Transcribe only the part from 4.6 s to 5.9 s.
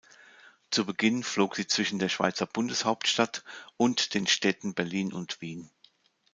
Berlin und Wien.